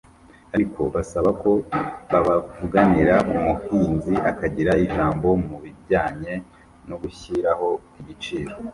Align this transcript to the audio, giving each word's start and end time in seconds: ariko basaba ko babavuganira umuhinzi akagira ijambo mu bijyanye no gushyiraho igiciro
ariko 0.55 0.81
basaba 0.95 1.29
ko 1.41 1.51
babavuganira 2.11 3.15
umuhinzi 3.33 4.13
akagira 4.29 4.71
ijambo 4.85 5.27
mu 5.45 5.55
bijyanye 5.63 6.33
no 6.87 6.95
gushyiraho 7.01 7.67
igiciro 7.99 8.53